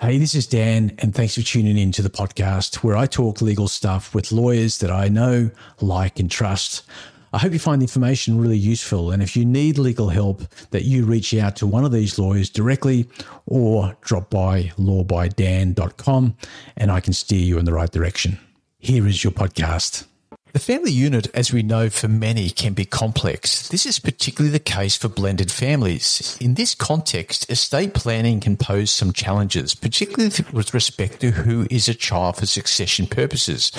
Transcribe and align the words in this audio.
Hey, 0.00 0.18
this 0.18 0.36
is 0.36 0.46
Dan, 0.46 0.94
and 0.98 1.12
thanks 1.12 1.34
for 1.34 1.42
tuning 1.42 1.76
in 1.76 1.90
to 1.90 2.02
the 2.02 2.08
podcast 2.08 2.84
where 2.84 2.96
I 2.96 3.06
talk 3.06 3.42
legal 3.42 3.66
stuff 3.66 4.14
with 4.14 4.30
lawyers 4.30 4.78
that 4.78 4.92
I 4.92 5.08
know, 5.08 5.50
like, 5.80 6.20
and 6.20 6.30
trust. 6.30 6.84
I 7.32 7.38
hope 7.38 7.52
you 7.52 7.58
find 7.58 7.82
the 7.82 7.84
information 7.84 8.38
really 8.38 8.56
useful, 8.56 9.10
and 9.10 9.24
if 9.24 9.36
you 9.36 9.44
need 9.44 9.76
legal 9.76 10.08
help, 10.08 10.42
that 10.70 10.84
you 10.84 11.04
reach 11.04 11.34
out 11.34 11.56
to 11.56 11.66
one 11.66 11.84
of 11.84 11.90
these 11.90 12.16
lawyers 12.16 12.48
directly 12.48 13.08
or 13.46 13.96
drop 14.02 14.30
by 14.30 14.70
lawbydan.com 14.78 16.36
and 16.76 16.92
I 16.92 17.00
can 17.00 17.12
steer 17.12 17.40
you 17.40 17.58
in 17.58 17.64
the 17.64 17.72
right 17.72 17.90
direction. 17.90 18.38
Here 18.78 19.04
is 19.04 19.24
your 19.24 19.32
podcast. 19.32 20.06
The 20.58 20.64
family 20.64 20.90
unit, 20.90 21.28
as 21.34 21.52
we 21.52 21.62
know 21.62 21.88
for 21.88 22.08
many, 22.08 22.50
can 22.50 22.72
be 22.72 22.84
complex. 22.84 23.68
This 23.68 23.86
is 23.86 24.00
particularly 24.00 24.50
the 24.50 24.58
case 24.58 24.96
for 24.96 25.08
blended 25.08 25.52
families. 25.52 26.36
In 26.40 26.54
this 26.54 26.74
context, 26.74 27.48
estate 27.48 27.94
planning 27.94 28.40
can 28.40 28.56
pose 28.56 28.90
some 28.90 29.12
challenges, 29.12 29.76
particularly 29.76 30.34
with 30.52 30.74
respect 30.74 31.20
to 31.20 31.30
who 31.30 31.68
is 31.70 31.88
a 31.88 31.94
child 31.94 32.38
for 32.38 32.46
succession 32.46 33.06
purposes. 33.06 33.70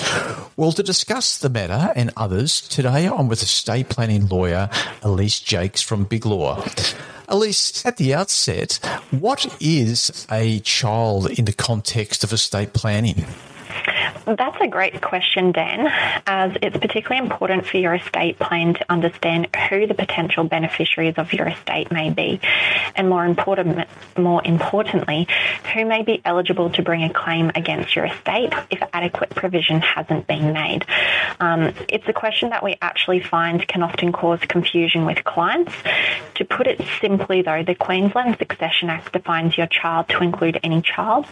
Well, 0.56 0.72
to 0.72 0.82
discuss 0.82 1.36
the 1.36 1.50
matter 1.50 1.92
and 1.94 2.14
others, 2.16 2.62
today 2.62 3.06
I'm 3.06 3.28
with 3.28 3.42
estate 3.42 3.90
planning 3.90 4.26
lawyer 4.28 4.70
Elise 5.02 5.38
Jakes 5.38 5.82
from 5.82 6.04
Big 6.04 6.24
Law. 6.24 6.64
Elise, 7.28 7.84
at 7.84 7.98
the 7.98 8.14
outset, 8.14 8.76
what 9.10 9.54
is 9.60 10.26
a 10.30 10.60
child 10.60 11.28
in 11.28 11.44
the 11.44 11.52
context 11.52 12.24
of 12.24 12.32
estate 12.32 12.72
planning? 12.72 13.26
That's 14.26 14.60
a 14.60 14.68
great 14.68 15.00
question, 15.00 15.50
Dan, 15.50 15.88
as 16.26 16.56
it's 16.62 16.76
particularly 16.76 17.26
important 17.26 17.66
for 17.66 17.78
your 17.78 17.94
estate 17.94 18.38
plan 18.38 18.74
to 18.74 18.84
understand 18.92 19.48
who 19.68 19.86
the 19.86 19.94
potential 19.94 20.44
beneficiaries 20.44 21.14
of 21.16 21.32
your 21.32 21.48
estate 21.48 21.90
may 21.90 22.10
be, 22.10 22.38
and 22.94 23.08
more 23.08 23.24
important, 23.24 23.88
more 24.18 24.42
importantly, 24.44 25.26
who 25.74 25.84
may 25.86 26.02
be 26.02 26.20
eligible 26.24 26.70
to 26.70 26.82
bring 26.82 27.02
a 27.02 27.12
claim 27.12 27.50
against 27.54 27.96
your 27.96 28.04
estate 28.04 28.52
if 28.70 28.82
adequate 28.92 29.30
provision 29.30 29.80
hasn't 29.80 30.26
been 30.26 30.52
made. 30.52 30.84
Um, 31.40 31.72
it's 31.88 32.06
a 32.06 32.12
question 32.12 32.50
that 32.50 32.62
we 32.62 32.76
actually 32.82 33.20
find 33.20 33.66
can 33.66 33.82
often 33.82 34.12
cause 34.12 34.40
confusion 34.40 35.06
with 35.06 35.24
clients. 35.24 35.72
To 36.34 36.44
put 36.44 36.66
it 36.66 36.80
simply, 37.00 37.42
though, 37.42 37.62
the 37.62 37.74
Queensland 37.74 38.36
Succession 38.38 38.90
Act 38.90 39.12
defines 39.12 39.56
your 39.56 39.66
child 39.66 40.08
to 40.10 40.22
include 40.22 40.60
any 40.62 40.82
child, 40.82 41.26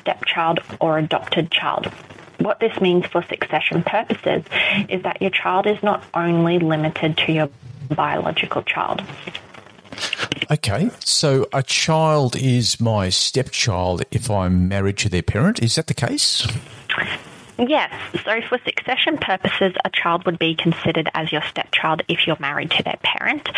stepchild, 0.00 0.60
or 0.80 0.98
adopted 0.98 1.50
child. 1.50 1.90
What 2.38 2.60
this 2.60 2.80
means 2.80 3.06
for 3.06 3.22
succession 3.22 3.82
purposes 3.82 4.44
is 4.88 5.02
that 5.02 5.20
your 5.20 5.30
child 5.30 5.66
is 5.66 5.82
not 5.82 6.04
only 6.14 6.58
limited 6.58 7.16
to 7.18 7.32
your 7.32 7.48
biological 7.88 8.62
child. 8.62 9.02
Okay, 10.50 10.90
so 11.00 11.48
a 11.52 11.62
child 11.62 12.36
is 12.36 12.80
my 12.80 13.08
stepchild 13.08 14.02
if 14.10 14.30
I'm 14.30 14.68
married 14.68 14.98
to 14.98 15.08
their 15.08 15.22
parent. 15.22 15.62
Is 15.62 15.74
that 15.74 15.86
the 15.86 15.94
case? 15.94 16.46
Yes. 17.58 17.92
So, 18.24 18.40
for 18.42 18.58
succession 18.58 19.16
purposes, 19.16 19.72
a 19.84 19.90
child 19.90 20.26
would 20.26 20.38
be 20.38 20.54
considered 20.54 21.10
as 21.14 21.32
your 21.32 21.42
stepchild 21.42 22.02
if 22.06 22.26
you're 22.26 22.36
married 22.38 22.70
to 22.72 22.82
their 22.82 22.98
parent. 23.02 23.48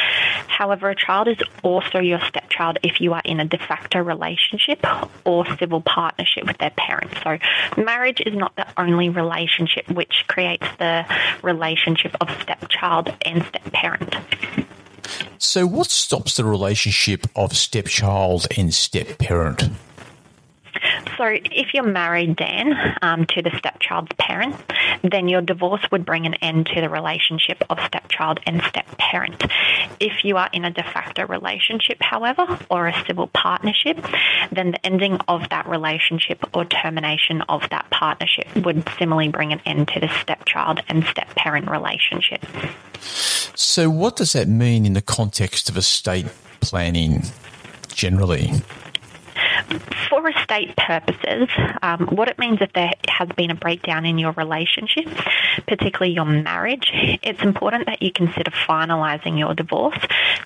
However, 0.46 0.90
a 0.90 0.94
child 0.94 1.26
is 1.26 1.38
also 1.62 1.98
your 1.98 2.20
stepchild 2.20 2.78
if 2.84 3.00
you 3.00 3.12
are 3.14 3.22
in 3.24 3.40
a 3.40 3.44
de 3.44 3.58
facto 3.58 3.98
relationship 3.98 4.84
or 5.24 5.44
civil 5.56 5.80
partnership 5.80 6.46
with 6.46 6.58
their 6.58 6.70
parent. 6.70 7.10
So, 7.24 7.38
marriage 7.82 8.20
is 8.24 8.34
not 8.34 8.54
the 8.54 8.66
only 8.76 9.08
relationship 9.08 9.90
which 9.90 10.24
creates 10.28 10.66
the 10.78 11.04
relationship 11.42 12.14
of 12.20 12.30
stepchild 12.40 13.12
and 13.22 13.44
stepparent. 13.44 14.14
So, 15.38 15.66
what 15.66 15.90
stops 15.90 16.36
the 16.36 16.44
relationship 16.44 17.26
of 17.34 17.56
stepchild 17.56 18.46
and 18.56 18.72
stepparent? 18.72 19.70
So, 21.18 21.24
if 21.26 21.74
you're 21.74 21.82
married, 21.82 22.36
Dan, 22.36 22.74
um, 23.02 23.26
to 23.26 23.42
the 23.42 23.50
stepchild's 23.58 24.12
parent, 24.20 24.54
then 25.02 25.26
your 25.26 25.40
divorce 25.40 25.84
would 25.90 26.06
bring 26.06 26.26
an 26.26 26.34
end 26.34 26.66
to 26.66 26.80
the 26.80 26.88
relationship 26.88 27.64
of 27.68 27.80
stepchild 27.84 28.38
and 28.46 28.62
stepparent. 28.62 29.44
If 29.98 30.24
you 30.24 30.36
are 30.36 30.48
in 30.52 30.64
a 30.64 30.70
de 30.70 30.84
facto 30.84 31.26
relationship, 31.26 31.98
however, 32.00 32.46
or 32.70 32.86
a 32.86 33.04
civil 33.04 33.26
partnership, 33.26 33.98
then 34.52 34.70
the 34.70 34.86
ending 34.86 35.18
of 35.26 35.48
that 35.48 35.66
relationship 35.66 36.38
or 36.54 36.64
termination 36.64 37.42
of 37.48 37.68
that 37.70 37.90
partnership 37.90 38.46
would 38.54 38.88
similarly 38.96 39.28
bring 39.28 39.52
an 39.52 39.60
end 39.66 39.88
to 39.88 39.98
the 39.98 40.08
stepchild 40.20 40.80
and 40.88 41.02
stepparent 41.04 41.68
relationship. 41.68 42.44
So, 43.00 43.90
what 43.90 44.14
does 44.14 44.34
that 44.34 44.46
mean 44.46 44.86
in 44.86 44.92
the 44.92 45.02
context 45.02 45.68
of 45.68 45.76
estate 45.76 46.26
planning 46.60 47.24
generally? 47.88 48.52
For 50.08 50.22
estate 50.48 50.74
purposes, 50.76 51.48
um, 51.82 52.06
what 52.08 52.28
it 52.28 52.38
means 52.38 52.58
if 52.60 52.72
there 52.72 52.92
has 53.08 53.28
been 53.36 53.50
a 53.50 53.54
breakdown 53.54 54.06
in 54.06 54.18
your 54.18 54.32
relationship, 54.32 55.06
particularly 55.66 56.14
your 56.14 56.24
marriage, 56.24 56.90
it's 57.22 57.42
important 57.42 57.86
that 57.86 58.02
you 58.02 58.10
consider 58.10 58.50
finalising 58.50 59.38
your 59.38 59.54
divorce 59.54 59.98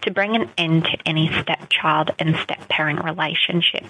to 0.02 0.10
bring 0.10 0.34
an 0.34 0.50
end 0.58 0.84
to 0.84 0.98
any 1.06 1.30
stepchild 1.40 2.10
and 2.18 2.36
step-parent 2.36 3.04
relationship. 3.04 3.84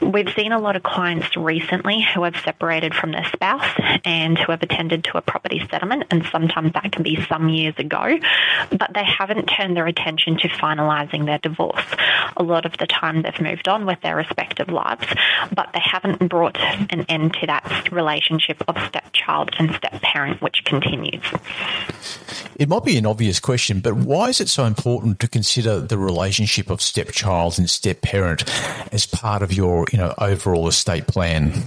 We've 0.00 0.32
seen 0.34 0.52
a 0.52 0.58
lot 0.58 0.76
of 0.76 0.82
clients 0.82 1.36
recently 1.36 2.04
who 2.14 2.24
have 2.24 2.36
separated 2.44 2.94
from 2.94 3.12
their 3.12 3.26
spouse 3.32 4.00
and 4.04 4.36
who 4.38 4.50
have 4.50 4.62
attended 4.62 5.04
to 5.04 5.18
a 5.18 5.22
property 5.22 5.66
settlement, 5.70 6.04
and 6.10 6.24
sometimes 6.32 6.72
that 6.72 6.90
can 6.92 7.02
be 7.02 7.24
some 7.28 7.48
years 7.48 7.74
ago, 7.78 8.18
but 8.70 8.92
they 8.94 9.04
haven't 9.04 9.46
turned 9.46 9.76
their 9.76 9.86
attention 9.86 10.38
to 10.38 10.48
finalising 10.48 11.26
their 11.26 11.38
divorce. 11.38 11.84
A 12.36 12.42
lot 12.42 12.66
of 12.66 12.76
the 12.78 12.86
time 12.86 13.22
they've 13.22 13.40
moved 13.40 13.68
on 13.68 13.86
with 13.86 14.00
their 14.00 14.16
respective 14.16 14.68
lives, 14.68 15.06
but 15.54 15.70
they 15.72 15.80
haven't 15.80 16.28
brought 16.28 16.58
an 16.58 17.04
end 17.08 17.34
to 17.40 17.46
that 17.46 17.90
relationship 17.92 18.62
of 18.68 18.76
stepchild 18.88 19.50
and 19.58 19.74
step-parent, 19.74 20.40
which 20.40 20.64
continues. 20.64 21.22
It 22.56 22.68
might 22.68 22.84
be 22.84 22.96
an 22.96 23.06
obvious 23.06 23.40
question, 23.40 23.80
but 23.80 23.94
why 23.94 24.28
is 24.28 24.40
it 24.40 24.48
so 24.48 24.64
important 24.64 25.20
to 25.20 25.28
consider 25.28 25.80
the 25.80 25.98
relationship 25.98 26.70
of 26.70 26.80
stepchild 26.80 27.58
and 27.58 27.68
step-parent 27.68 28.44
as 28.92 29.06
part 29.06 29.42
of 29.42 29.52
your, 29.52 29.86
you 29.92 29.98
know, 29.98 30.14
overall 30.18 30.68
estate 30.68 31.06
plan? 31.06 31.62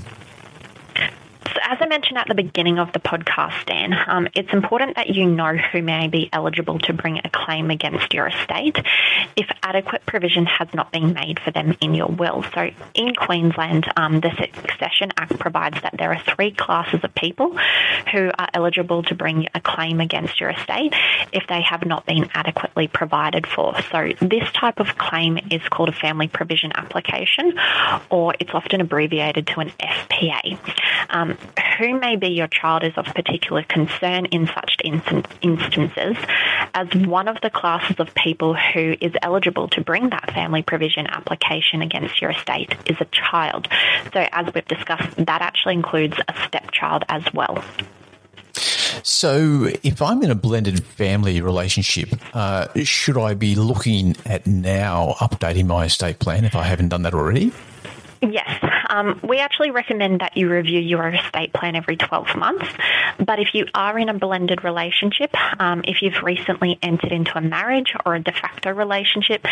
I 1.85 1.87
mentioned 1.87 2.17
at 2.17 2.27
the 2.27 2.33
beginning 2.33 2.79
of 2.79 2.91
the 2.93 2.99
podcast, 2.99 3.67
Dan, 3.67 3.93
um, 4.07 4.27
it's 4.33 4.51
important 4.51 4.95
that 4.95 5.09
you 5.09 5.27
know 5.27 5.55
who 5.55 5.83
may 5.83 6.07
be 6.07 6.31
eligible 6.33 6.79
to 6.79 6.93
bring 6.93 7.19
a 7.23 7.29
claim 7.29 7.69
against 7.69 8.11
your 8.11 8.25
estate 8.25 8.75
if 9.35 9.47
adequate 9.61 10.03
provision 10.07 10.47
has 10.47 10.67
not 10.73 10.91
been 10.91 11.13
made 11.13 11.39
for 11.39 11.51
them 11.51 11.77
in 11.81 11.93
your 11.93 12.07
will. 12.07 12.43
So 12.55 12.71
in 12.95 13.13
Queensland, 13.13 13.85
um, 13.97 14.19
the 14.19 14.31
Succession 14.31 15.11
Act 15.15 15.37
provides 15.37 15.79
that 15.83 15.93
there 15.95 16.11
are 16.11 16.19
three 16.35 16.49
classes 16.49 17.01
of 17.03 17.13
people 17.13 17.55
who 18.11 18.31
are 18.35 18.49
eligible 18.55 19.03
to 19.03 19.13
bring 19.13 19.47
a 19.53 19.61
claim 19.61 20.01
against 20.01 20.39
your 20.39 20.49
estate 20.49 20.95
if 21.33 21.45
they 21.47 21.61
have 21.61 21.85
not 21.85 22.07
been 22.07 22.31
adequately 22.33 22.87
provided 22.87 23.45
for. 23.45 23.79
So 23.91 24.09
this 24.21 24.51
type 24.53 24.79
of 24.79 24.97
claim 24.97 25.37
is 25.51 25.61
called 25.69 25.89
a 25.89 25.93
family 25.93 26.29
provision 26.29 26.71
application, 26.73 27.59
or 28.09 28.33
it's 28.39 28.55
often 28.55 28.81
abbreviated 28.81 29.45
to 29.47 29.59
an 29.59 29.69
FPA. 29.79 30.57
Um, 31.11 31.37
who 31.77 31.99
may 31.99 32.15
be 32.15 32.29
your 32.29 32.47
child 32.47 32.83
is 32.83 32.93
of 32.97 33.05
particular 33.05 33.63
concern 33.63 34.25
in 34.25 34.47
such 34.47 34.77
instances, 34.83 36.17
as 36.73 36.87
one 36.93 37.27
of 37.27 37.39
the 37.41 37.49
classes 37.49 37.95
of 37.99 38.13
people 38.15 38.53
who 38.55 38.95
is 39.01 39.13
eligible 39.21 39.67
to 39.69 39.81
bring 39.81 40.09
that 40.09 40.31
family 40.33 40.61
provision 40.61 41.07
application 41.07 41.81
against 41.81 42.21
your 42.21 42.31
estate 42.31 42.75
is 42.85 42.97
a 42.99 43.05
child. 43.05 43.67
So, 44.13 44.27
as 44.31 44.53
we've 44.53 44.67
discussed, 44.67 45.15
that 45.17 45.41
actually 45.41 45.75
includes 45.75 46.17
a 46.27 46.33
stepchild 46.47 47.03
as 47.09 47.23
well. 47.33 47.63
So, 49.03 49.69
if 49.83 50.01
I'm 50.01 50.23
in 50.23 50.31
a 50.31 50.35
blended 50.35 50.83
family 50.83 51.41
relationship, 51.41 52.09
uh, 52.33 52.67
should 52.83 53.17
I 53.17 53.33
be 53.33 53.55
looking 53.55 54.15
at 54.25 54.47
now 54.47 55.15
updating 55.19 55.67
my 55.67 55.85
estate 55.85 56.19
plan 56.19 56.45
if 56.45 56.55
I 56.55 56.63
haven't 56.63 56.89
done 56.89 57.03
that 57.03 57.13
already? 57.13 57.51
Yes, 58.31 58.63
um, 58.89 59.19
we 59.23 59.39
actually 59.39 59.71
recommend 59.71 60.21
that 60.21 60.35
you 60.35 60.49
review 60.49 60.79
your 60.79 61.09
estate 61.09 61.53
plan 61.53 61.75
every 61.75 61.95
12 61.95 62.35
months. 62.35 62.67
But 63.19 63.39
if 63.39 63.53
you 63.53 63.65
are 63.75 63.97
in 63.99 64.09
a 64.09 64.13
blended 64.13 64.63
relationship, 64.63 65.31
um, 65.59 65.83
if 65.85 66.01
you've 66.01 66.23
recently 66.23 66.79
entered 66.81 67.11
into 67.11 67.37
a 67.37 67.41
marriage 67.41 67.93
or 68.05 68.15
a 68.15 68.19
de 68.19 68.31
facto 68.31 68.71
relationship, 68.71 69.45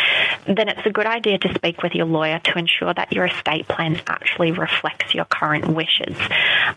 then 0.48 0.70
it's 0.70 0.86
a 0.86 0.90
good 0.90 1.06
idea 1.06 1.38
to 1.38 1.54
speak 1.54 1.84
with 1.84 1.94
your 1.94 2.06
lawyer 2.06 2.40
to 2.40 2.58
ensure 2.58 2.94
that 2.94 3.12
your 3.12 3.26
estate 3.26 3.68
plan 3.68 4.02
actually 4.08 4.52
reflects 4.52 5.14
your 5.14 5.26
current 5.26 5.68
wishes. 5.68 6.18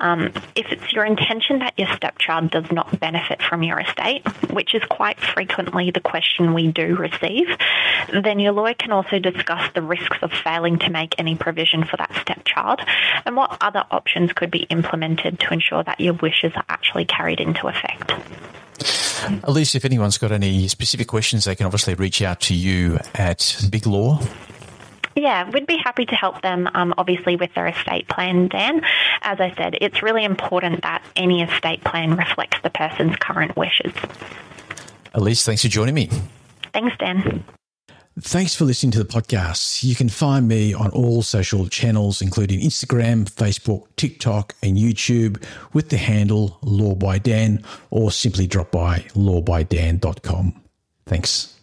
Um, 0.00 0.32
if 0.54 0.70
it's 0.70 0.92
your 0.92 1.04
intention 1.04 1.60
that 1.60 1.78
your 1.78 1.88
stepchild 1.96 2.50
does 2.50 2.70
not 2.70 3.00
benefit 3.00 3.42
from 3.42 3.62
your 3.62 3.80
estate, 3.80 4.22
which 4.50 4.74
is 4.74 4.82
quite 4.90 5.18
frequently 5.18 5.90
the 5.90 6.00
question 6.00 6.52
we 6.52 6.70
do 6.70 6.94
receive, 6.96 7.48
then 8.12 8.38
your 8.38 8.52
lawyer 8.52 8.74
can 8.74 8.92
also 8.92 9.18
discuss 9.18 9.72
the 9.74 9.82
risks 9.82 10.18
of 10.22 10.30
failing 10.32 10.78
to 10.80 10.90
make 10.90 11.14
any 11.18 11.34
provision 11.36 11.85
for 11.86 11.96
that 11.96 12.14
stepchild 12.20 12.80
and 13.24 13.36
what 13.36 13.56
other 13.60 13.84
options 13.90 14.32
could 14.32 14.50
be 14.50 14.64
implemented 14.64 15.40
to 15.40 15.52
ensure 15.52 15.82
that 15.84 16.00
your 16.00 16.14
wishes 16.14 16.52
are 16.56 16.64
actually 16.68 17.04
carried 17.04 17.40
into 17.40 17.68
effect. 17.68 18.12
Elise, 19.44 19.74
if 19.74 19.84
anyone's 19.84 20.18
got 20.18 20.30
any 20.32 20.68
specific 20.68 21.08
questions, 21.08 21.44
they 21.44 21.54
can 21.54 21.66
obviously 21.66 21.94
reach 21.94 22.22
out 22.22 22.40
to 22.40 22.54
you 22.54 22.98
at 23.14 23.60
Big 23.70 23.86
Law. 23.86 24.20
Yeah, 25.16 25.48
we'd 25.50 25.66
be 25.66 25.78
happy 25.78 26.04
to 26.04 26.14
help 26.14 26.42
them, 26.42 26.68
um, 26.74 26.92
obviously, 26.98 27.36
with 27.36 27.52
their 27.54 27.66
estate 27.66 28.06
plan, 28.06 28.48
Dan. 28.48 28.82
As 29.22 29.40
I 29.40 29.54
said, 29.56 29.78
it's 29.80 30.02
really 30.02 30.24
important 30.24 30.82
that 30.82 31.02
any 31.16 31.42
estate 31.42 31.82
plan 31.84 32.16
reflects 32.16 32.58
the 32.62 32.68
person's 32.68 33.16
current 33.16 33.56
wishes. 33.56 33.92
Elise, 35.14 35.42
thanks 35.44 35.62
for 35.62 35.68
joining 35.68 35.94
me. 35.94 36.10
Thanks, 36.74 36.94
Dan. 36.98 37.42
Thanks 38.18 38.54
for 38.54 38.64
listening 38.64 38.92
to 38.92 38.98
the 38.98 39.04
podcast. 39.04 39.84
You 39.84 39.94
can 39.94 40.08
find 40.08 40.48
me 40.48 40.72
on 40.72 40.88
all 40.92 41.20
social 41.22 41.68
channels, 41.68 42.22
including 42.22 42.60
Instagram, 42.60 43.30
Facebook, 43.30 43.88
TikTok, 43.96 44.54
and 44.62 44.78
YouTube 44.78 45.44
with 45.74 45.90
the 45.90 45.98
handle 45.98 46.58
Law 46.62 46.94
by 46.94 47.18
Dan, 47.18 47.62
or 47.90 48.10
simply 48.10 48.46
drop 48.46 48.70
by 48.70 49.00
lawbydan.com. 49.14 50.62
Thanks. 51.04 51.55